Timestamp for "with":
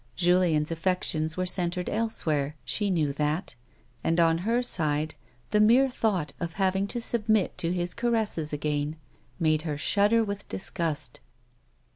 10.23-10.49